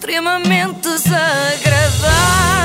[0.00, 2.59] extremamente desagradável.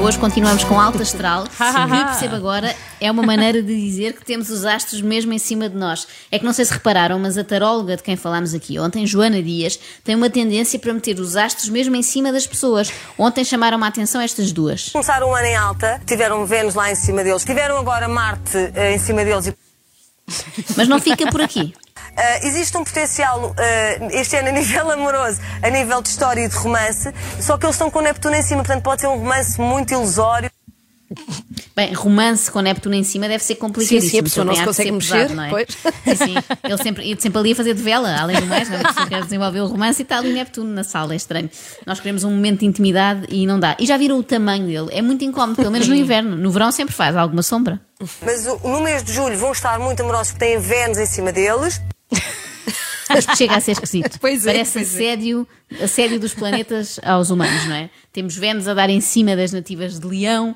[0.00, 4.48] Hoje continuamos com alta astral, que percebo agora é uma maneira de dizer que temos
[4.48, 6.08] os astros mesmo em cima de nós.
[6.30, 9.42] É que não sei se repararam, mas a taróloga de quem falámos aqui ontem, Joana
[9.42, 12.90] Dias, tem uma tendência para meter os astros mesmo em cima das pessoas.
[13.18, 14.88] Ontem chamaram a atenção estas duas.
[14.88, 18.94] Começaram o ano em alta, tiveram Vênus lá em cima deles, tiveram agora Marte eh,
[18.94, 19.69] em cima deles e
[20.76, 21.74] Mas não fica por aqui.
[21.96, 23.54] Uh, existe um potencial uh,
[24.12, 27.76] este ano a nível amoroso, a nível de história e de romance, só que eles
[27.76, 30.50] estão com Neptuno em cima, portanto pode ser um romance muito ilusório.
[31.80, 34.02] Bem, romance com Neptuno em cima deve ser complicadíssimo.
[34.02, 35.48] Sim, sim, a pessoa não se consegue mexer, pesado, não é?
[35.48, 35.66] pois.
[35.70, 36.34] Sim, sim.
[36.62, 38.82] Ele sempre, ele sempre ali a fazer de vela, além do mais, não é?
[38.84, 41.48] a quer desenvolver o romance e está ali Neptuno na sala, é estranho.
[41.86, 43.76] Nós queremos um momento de intimidade e não dá.
[43.78, 44.88] E já viram o tamanho dele?
[44.90, 46.36] É muito incómodo, pelo menos no inverno.
[46.36, 47.80] No verão sempre faz alguma sombra.
[48.20, 51.80] Mas no mês de julho vão estar muito amorosos porque têm Vênus em cima deles.
[53.18, 54.18] Isto chega a ser esquisito.
[54.20, 54.96] Pois é, Parece pois é.
[54.96, 55.48] assédio,
[55.82, 57.90] assédio dos planetas aos humanos, não é?
[58.12, 60.54] Temos Vênus a dar em cima das nativas de Leão,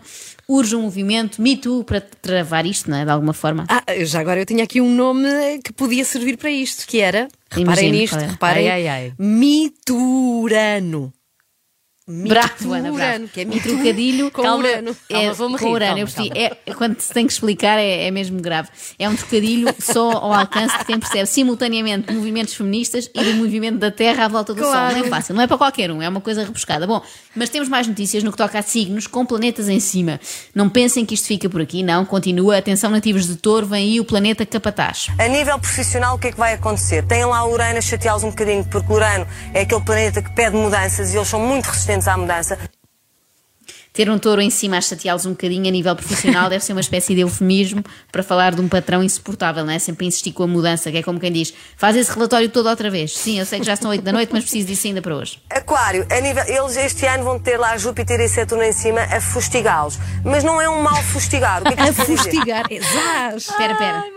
[0.48, 3.04] urge um movimento, Me Too, para travar isto, não é?
[3.04, 3.64] De alguma forma.
[3.68, 5.28] Ah, já agora eu tinha aqui um nome
[5.64, 8.26] que podia servir para isto, que era, reparem Imagino, nisto, é?
[8.26, 9.12] reparem, Ai, ai, ai.
[9.18, 11.12] Miturano.
[12.06, 13.28] Bravo, Ana, bravo.
[13.28, 14.94] que é E trocadilho com Calma, Urano.
[15.08, 16.28] É, Calma, vou-me rir, Urano, calma, eu percebi.
[16.28, 16.56] calma.
[16.66, 18.68] É, quando se tem que explicar é, é mesmo grave.
[18.98, 23.78] É um trocadilho só ao alcance de quem percebe simultaneamente movimentos feministas e do movimento
[23.78, 24.90] da Terra à volta do Claro.
[24.92, 24.98] Sol.
[25.00, 26.86] Não é fácil, não é para qualquer um, é uma coisa rebuscada.
[26.86, 27.00] Bom,
[27.34, 30.20] mas temos mais notícias no que toca a signos com planetas em cima.
[30.54, 32.04] Não pensem que isto fica por aqui, não.
[32.04, 32.58] Continua.
[32.58, 35.06] Atenção, nativos de touro, vem aí o planeta Capataz.
[35.18, 37.02] A nível profissional, o que é que vai acontecer?
[37.06, 41.14] Têm lá Urano a chateá-los um bocadinho, porque Urano é aquele planeta que pede mudanças
[41.14, 42.58] e eles são muito resistentes à mudança.
[43.94, 46.80] Ter um touro em cima a chateá-los um bocadinho a nível profissional deve ser uma
[46.80, 49.78] espécie de eufemismo para falar de um patrão insuportável, não é?
[49.78, 52.90] Sempre insistir com a mudança, que é como quem diz: faz esse relatório todo outra
[52.90, 53.16] vez.
[53.16, 55.38] Sim, eu sei que já são 8 da noite, mas preciso disso ainda para hoje.
[55.48, 59.20] Aquário, a nível, eles este ano vão ter lá Júpiter e Saturno em cima a
[59.20, 59.96] fustigá-los.
[60.24, 61.62] Mas não é um mal fustigar.
[61.62, 62.64] O que é que A fustigar.
[62.72, 63.36] Exato.
[63.36, 64.13] Espera, espera.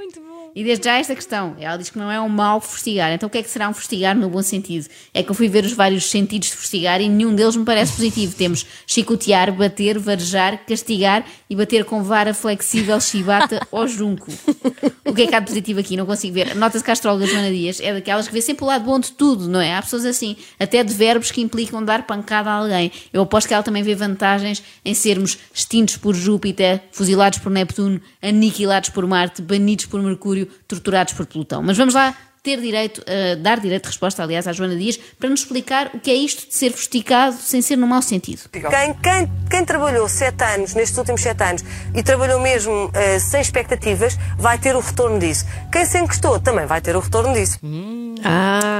[0.57, 3.11] E desde já esta questão, ela diz que não é um mau fustigar.
[3.11, 4.87] Então o que é que será um fustigar no bom sentido?
[5.13, 7.93] É que eu fui ver os vários sentidos de fustigar e nenhum deles me parece
[7.93, 8.35] positivo.
[8.35, 14.31] Temos chicotear, bater, varejar, castigar e bater com vara flexível, chibata ou junco.
[15.05, 15.95] O que é que há de positivo aqui?
[15.95, 16.55] Não consigo ver.
[16.55, 19.11] Nota-se que a astróloga Joana Dias é daquelas que vê sempre o lado bom de
[19.11, 19.75] tudo, não é?
[19.75, 22.91] Há pessoas assim, até de verbos que implicam dar pancada a alguém.
[23.13, 28.01] Eu aposto que ela também vê vantagens em sermos extintos por Júpiter, fuzilados por Neptuno,
[28.23, 31.61] aniquilados por Marte, banidos por Mercúrio, torturados por Plutão.
[31.63, 35.27] Mas vamos lá ter direito, a dar direito de resposta, aliás, à Joana Dias, para
[35.29, 38.43] nos explicar o que é isto de ser fustigado sem ser no mau sentido.
[38.49, 41.63] Quem, quem, quem trabalhou sete anos, nestes últimos sete anos,
[41.93, 45.45] e trabalhou mesmo eh, sem expectativas, vai ter o retorno disso.
[45.71, 47.59] Quem se encostou também vai ter o retorno disso.
[48.23, 48.76] Ah, Ah,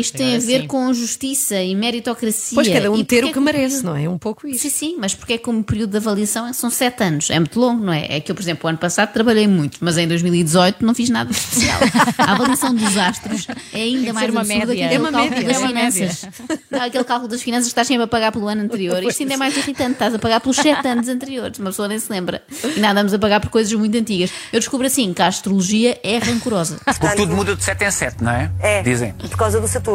[0.00, 0.66] isto tem a ver sim.
[0.66, 2.54] com justiça e meritocracia.
[2.54, 4.04] pois cada um E ter o que merece, não é?
[4.04, 4.70] É um pouco Sim, isso.
[4.70, 7.30] sim, mas porque é que o período de avaliação são sete anos?
[7.30, 8.06] É muito longo, não é?
[8.16, 11.10] É que eu, por exemplo, o ano passado trabalhei muito, mas em 2018 não fiz
[11.10, 11.78] nada de especial.
[12.18, 14.74] A avaliação dos astros é ainda mais uma absurda média.
[14.74, 15.48] que aquele É uma cálculo média.
[15.48, 16.26] das É uma finanças.
[16.70, 19.02] Não, aquele cálculo das finanças que estás sempre a pagar pelo ano anterior.
[19.02, 19.92] Isto ainda é mais irritante.
[19.92, 21.58] Estás a pagar pelos sete anos anteriores.
[21.58, 22.42] Uma pessoa nem se lembra.
[22.76, 24.30] E nada, andamos a pagar por coisas muito antigas.
[24.52, 26.78] Eu descubro assim que a astrologia é rancorosa.
[26.84, 28.50] Porque tudo muda de 7 em 7, não é?
[28.60, 29.12] É, Dizem.
[29.12, 29.87] por causa do Saturno.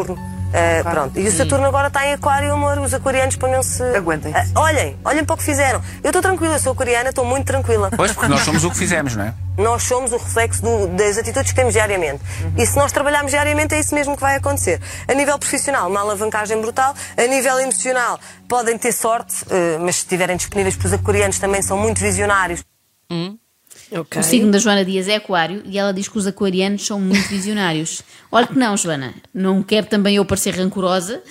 [0.56, 1.18] Ah, pronto.
[1.20, 2.78] E o Saturno agora está em Aquário, amor.
[2.78, 3.82] Os aquarianos ponham-se.
[3.82, 4.38] Aguentem-se.
[4.38, 5.82] Ah, olhem, olhem para o que fizeram.
[6.04, 7.90] Eu estou tranquila, sou aquariana, estou muito tranquila.
[7.98, 9.34] Pois, porque nós somos o que fizemos, não é?
[9.58, 12.22] Nós somos o reflexo do- das atitudes que temos diariamente.
[12.56, 14.80] E se nós trabalharmos diariamente, é isso mesmo que vai acontecer.
[15.08, 16.94] A nível profissional, uma alavancagem brutal.
[17.18, 21.64] A nível emocional, podem ter sorte, eh, mas se estiverem disponíveis para os aquarianos, também
[21.64, 22.64] são muito visionários.
[23.92, 24.20] Ok.
[24.20, 27.28] O signo da Joana Dias é Aquário e ela diz que os aquarianos são muito
[27.30, 28.02] visionários.
[28.32, 29.14] Olha que não, Joana.
[29.34, 31.22] Não quero também eu parecer rancorosa,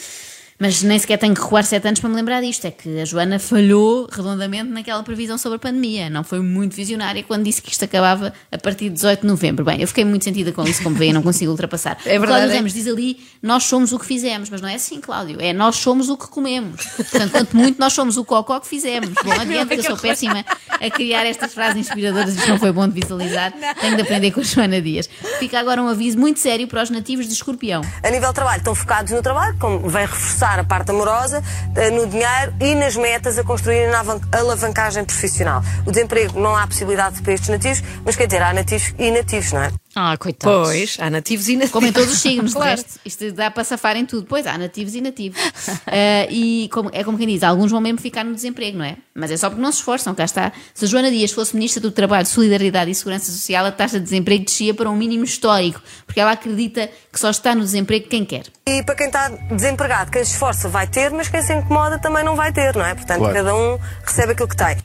[0.59, 2.65] mas nem sequer tenho que recuar sete anos para me lembrar disto.
[2.67, 6.09] É que a Joana falhou redondamente naquela previsão sobre a pandemia.
[6.09, 9.65] Não foi muito visionária quando disse que isto acabava a partir de 18 de novembro.
[9.65, 11.97] Bem, eu fiquei muito sentida com isso, como veem, não consigo ultrapassar.
[12.13, 12.57] É verdade, Cláudio é.
[12.59, 15.39] Ramos diz ali, nós somos o que fizemos, mas não é assim, Cláudio.
[15.41, 16.85] É nós somos o que comemos.
[16.95, 19.09] Portanto, quanto muito, nós somos o cocó que fizemos.
[19.25, 22.87] Bom, adiante, que eu sou péssima a criar estas frases inspiradoras, isto não foi bom
[22.87, 23.53] de visualizar.
[23.81, 25.09] Tenho de aprender com a Joana Dias.
[25.39, 27.81] Fica agora um aviso muito sério para os nativos de Escorpião.
[28.03, 31.43] A nível de trabalho, estão focados no trabalho, como vem reforçar a parte amorosa,
[31.77, 35.63] eh, no dinheiro e nas metas a construírem na avan- alavancagem profissional.
[35.87, 39.53] O desemprego não há possibilidade para estes nativos, mas quer dizer, há nativos e nativos,
[39.53, 39.71] não é?
[39.95, 40.69] Ah, coitados.
[40.69, 41.73] Pois, há nativos e nativos.
[41.73, 42.77] Como em todos os signos, Claro.
[42.77, 44.27] de resto, isto dá para safar em tudo.
[44.27, 45.39] Pois há nativos e nativos.
[45.87, 48.97] Ah, e como- é como quem diz, alguns vão mesmo ficar no desemprego, não é?
[49.15, 50.51] Mas é só porque não se esforçam, cá está.
[50.73, 54.05] Se a Joana Dias fosse Ministra do Trabalho, Solidariedade e Segurança Social, a taxa de
[54.05, 58.25] desemprego descia para um mínimo histórico, porque ela acredita que só está no desemprego quem
[58.25, 58.45] quer.
[58.67, 62.25] E para quem está desempregado, quem se esforça vai ter, mas quem se incomoda também
[62.25, 62.95] não vai ter, não é?
[62.95, 63.35] Portanto, Claro.
[63.35, 64.79] cada um recebe aquilo que tem.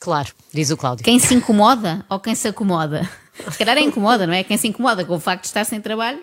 [0.00, 1.04] Claro, diz o Cláudio.
[1.04, 3.08] Quem se incomoda ou quem se acomoda?
[3.50, 4.42] Se calhar é incomoda, não é?
[4.42, 6.18] Quem se incomoda com o facto de estar sem trabalho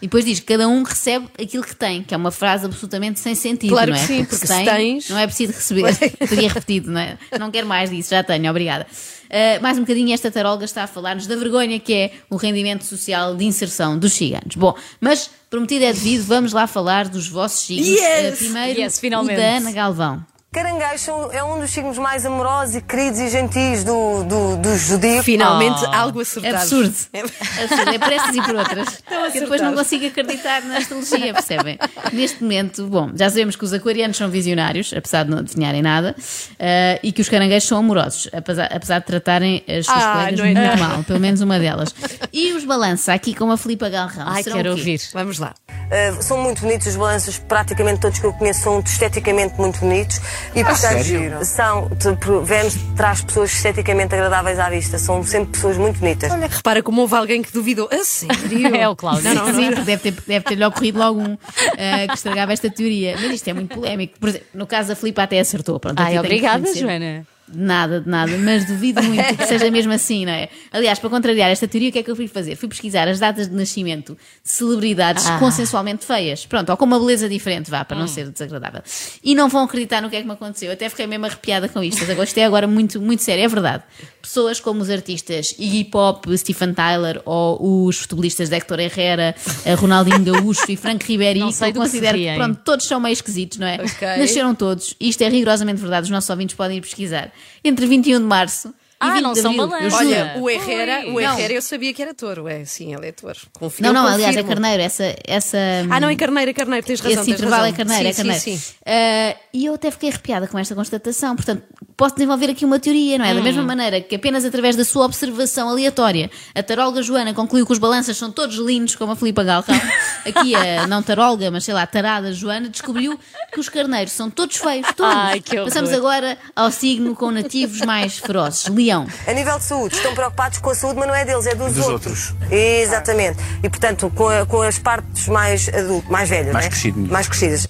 [0.00, 3.20] e depois diz que cada um recebe aquilo que tem, que é uma frase absolutamente
[3.20, 4.00] sem sentido, Claro não é?
[4.00, 5.94] que sim, porque se tens- não é preciso receber.
[6.28, 7.18] Teria repetido, não é?
[7.38, 8.86] Não quero mais disso, já tenho, obrigada.
[9.30, 12.84] Uh, mais um bocadinho esta taróloga está a falar-nos da vergonha que é o rendimento
[12.84, 14.56] social de inserção dos ciganos.
[14.56, 17.86] Bom, mas prometido é devido, vamos lá falar dos vossos signos.
[17.88, 18.34] Yes!
[18.34, 19.36] Uh, primeiro, Yes, o finalmente.
[19.36, 20.24] da Ana Galvão.
[20.52, 25.22] Caranguejo é um dos signos mais amorosos e queridos e gentis do, do, do judeu.
[25.22, 26.00] Finalmente, Ah.
[26.00, 26.56] algo acertado.
[26.56, 26.92] Absurdo.
[27.12, 27.94] É- Absurdo.
[27.94, 28.88] É por estas e por outras.
[29.30, 31.78] que eu depois não consigo acreditar na astrologia, percebem?
[32.12, 36.16] Neste momento, bom, já sabemos que os aquarianos são visionários, apesar de não adivinharem nada,
[36.58, 40.40] eh, e que os caranguejos são amorosos, apesar, apesar de tratarem as suas Ah, colegas
[40.40, 40.76] não é muito nada.
[40.94, 41.94] mal, pelo menos uma delas.
[42.32, 44.24] E os balança aqui com a Filipa Galrão.
[44.26, 45.00] Ai, serão quero ouvir.
[45.12, 45.54] Vamos lá.
[45.70, 50.20] Uh, são muito bonitos os balanços, praticamente todos que eu conheço são esteticamente muito bonitos.
[50.54, 51.88] E, portanto, são,
[52.18, 56.30] pro- Vênus traz pessoas esteticamente agradáveis à vista, são sempre pessoas muito bonitas.
[56.32, 57.88] Olha, repara como houve alguém que duvidou.
[57.92, 58.74] A sério?
[58.76, 59.34] É o Cláudio.
[59.34, 61.36] Não, não, Sim, deve ter, deve ter-lhe ocorrido logo um
[61.76, 63.16] eh, que estragava esta teoria.
[63.20, 64.18] Mas isto é muito polémico.
[64.18, 65.78] Por exemplo, no caso da Filipa até acertou.
[65.78, 66.72] Pronto, Ai, obrigada.
[66.74, 67.26] Joana.
[67.52, 70.48] De nada, de nada, mas duvido muito que seja mesmo assim, não é?
[70.70, 72.54] Aliás, para contrariar esta teoria, o que é que eu fui fazer?
[72.54, 75.38] Fui pesquisar as datas de nascimento de celebridades Ah.
[75.38, 76.46] consensualmente feias.
[76.46, 78.82] Pronto, ou com uma beleza diferente, vá, para não ser desagradável.
[79.24, 80.68] E não vão acreditar no que é que me aconteceu.
[80.68, 82.02] Eu até fiquei mesmo arrepiada com isto.
[82.10, 83.82] Agora, isto é agora muito, muito sério, é verdade.
[84.22, 89.34] Pessoas como os artistas Iggy Pop, Stephen Tyler ou os futebolistas de Héctor Herrera,
[89.64, 93.00] eh, Ronaldinho Gaúcho e Frank Ribéry, Não sei eu que considero que, pronto, todos são
[93.00, 93.76] meio esquisitos, não é?
[93.76, 94.06] Ok.
[94.18, 97.32] Nasceram todos, e isto é rigorosamente verdade, os nossos ouvintes podem ir pesquisar.
[97.64, 99.66] Entre 21 de março e Ah, 20 não de são abril.
[99.68, 99.98] balanças.
[99.98, 101.18] Olha, o Herrera, o.
[101.18, 102.46] Herrera eu sabia que era touro.
[102.46, 103.38] É, sim, ele é touro.
[103.58, 104.16] Confio, Não, não, confirmo.
[104.26, 105.16] aliás, é carneiro, essa.
[105.26, 105.56] essa
[105.88, 107.22] Ah, não, é carneiro, é carneiro, tens razão.
[107.22, 107.74] esse tens intervalo razão.
[107.74, 108.40] é carneiro, sim, é carneiro.
[108.42, 108.74] Sim, sim.
[108.84, 111.34] Ah, e eu até fiquei arrepiada com esta constatação.
[111.34, 111.62] Portanto,
[112.00, 113.34] posso desenvolver aqui uma teoria, não é?
[113.34, 113.42] Da Hum.
[113.42, 117.78] mesma maneira que apenas através da sua observação aleatória, a taróloga Joana concluiu que os
[117.78, 119.74] balanças são todos lindos, como a Filipa Galrão.
[120.24, 123.20] Aqui a não taróloga, mas sei lá, tarada Joana, descobriu
[123.52, 125.14] que os carneiros são todos feios, todos.
[125.14, 125.66] Ai, que horror.
[125.68, 129.06] Passamos agora ao signo com nativos mais ferozes, Leão.
[129.26, 131.74] A nível de saúde, estão preocupados com a saúde, mas não é deles, é dos,
[131.74, 132.32] Dos outros.
[132.50, 133.38] Exatamente.
[133.62, 136.70] E, portanto, com, a- com as partes mais adultas, mais velhas, Mais né?
[136.70, 137.08] crescidas.
[137.10, 137.68] Mais crescidas.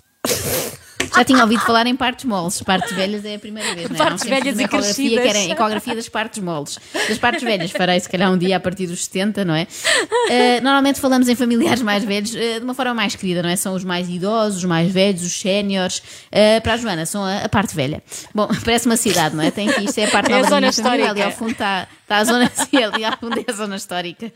[1.15, 2.63] Já tinha ouvido falar em partes moles.
[2.63, 3.99] Partes velhas é a primeira vez, não é?
[3.99, 6.79] Partes tempos velhas e ecografia que era ecografia das partes moles.
[7.09, 9.67] Das partes velhas farei se calhar um dia a partir dos 70, não é?
[10.29, 13.57] Eh, normalmente falamos em familiares mais velhos eh, de uma forma mais querida, não é?
[13.57, 16.03] São os mais idosos, os mais velhos, os séniores.
[16.31, 18.03] Eh, para a Joana, são a, a parte velha.
[18.35, 19.51] Bom, parece uma cidade, não é?
[19.51, 20.69] Tem aqui, isto é a parte É da minha família.
[20.71, 21.11] histórica.
[21.11, 24.33] Ali ao fundo está, está a zona, sim, ali fundo é a zona histórica.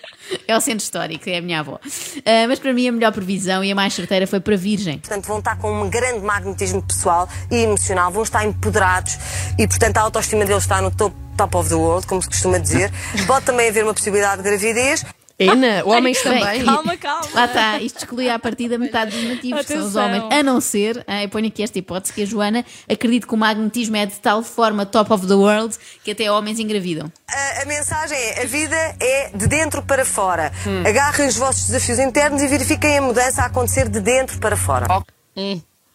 [0.47, 1.81] É o centro histórico, é a minha avó.
[2.25, 4.99] Eh, mas para mim a melhor previsão e a mais certeira foi para Virgem.
[4.99, 9.19] Portanto, vão estar com um grande magnetismo pessoal e emocional, vão estar empoderados
[9.59, 12.59] e, portanto, a autoestima deles está no top, top of the world, como se costuma
[12.59, 12.93] dizer.
[13.26, 15.05] Pode também haver uma possibilidade de gravidez.
[15.39, 16.65] Ena, homens também.
[16.65, 17.29] Calma, calma.
[17.35, 20.27] Lá está, isto exclui à partida metade dos nativos, que são os Atenção.
[20.27, 23.35] homens, a não ser, ah, eu ponho aqui esta hipótese, que a Joana acredita que
[23.35, 27.11] o magnetismo é de tal forma top of the world que até homens engravidam.
[27.29, 30.53] A, a mensagem é: a vida é de dentro para fora.
[30.67, 30.87] Hum.
[30.87, 34.87] Agarrem os vossos desafios internos e verifiquem a mudança a acontecer de dentro para fora.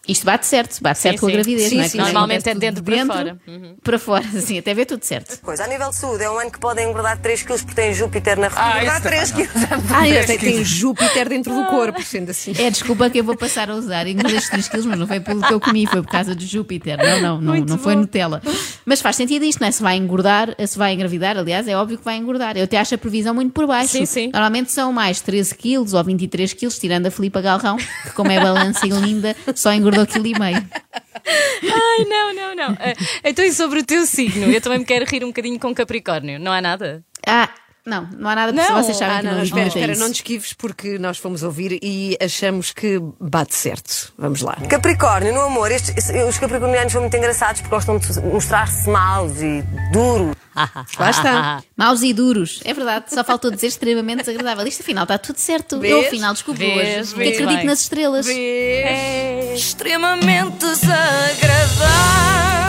[0.07, 1.35] Isto bate certo, bate certo com a sim.
[1.35, 1.87] gravidez, Sim, não é?
[1.87, 3.39] sim, Que normalmente é dentro de para fora.
[3.47, 3.75] Uhum.
[3.83, 5.39] Para fora, assim, até vê tudo certo.
[5.41, 5.63] Coisa.
[5.65, 8.39] A nível de saúde, é um ano que podem engordar 3 quilos porque tem Júpiter
[8.39, 9.69] na Ah, engordar esse 3 também quilos.
[9.93, 12.53] Ah, eu tem, tem Júpiter dentro do corpo, sendo assim.
[12.57, 14.07] É desculpa que eu vou passar a usar.
[14.07, 16.45] Engordei estes 3 quilos, mas não foi pelo que eu comi, foi por causa de
[16.45, 16.97] Júpiter.
[16.97, 18.41] Não, não, não, não foi Nutella.
[18.85, 19.71] Mas faz sentido isto, não é?
[19.71, 22.57] Se vai engordar, se vai engravidar, aliás, é óbvio que vai engordar.
[22.57, 23.91] Eu até acho a previsão muito por baixo.
[23.91, 24.29] Sim, sim.
[24.33, 28.39] Normalmente são mais 13 quilos ou 23 quilos, tirando a Filipa Galrão, que como é
[28.39, 30.57] balança e linda, só engordou quilo e meio.
[31.25, 32.77] Ai, não, não, não.
[32.79, 34.51] Ah, Então, e sobre o teu signo?
[34.51, 36.39] Eu também me quero rir um bocadinho com Capricórnio.
[36.39, 37.03] Não há nada?
[37.27, 37.49] Ah,
[37.85, 38.83] não, não há nada porque Não.
[38.83, 41.41] vocês sabem Ah, que não, não, espera, é espera, não te esquives porque nós fomos
[41.43, 44.13] ouvir e achamos que bate certo.
[44.17, 44.55] Vamos lá.
[44.69, 49.63] Capricórnio, no amor, estes- os capricornianos são muito engraçados porque gostam de mostrar-se maus e
[49.91, 50.35] duros.
[50.99, 51.63] Lá está.
[51.77, 54.67] Maus e duros, é verdade, só faltou dizer extremamente desagradável.
[54.67, 55.75] Isto afinal está tudo certo.
[55.75, 56.07] Eu Vês?
[56.07, 57.65] afinal descobri Vês, hoje que vês acredito bem.
[57.65, 58.27] nas estrelas.
[59.55, 62.68] Extremamente desagradável.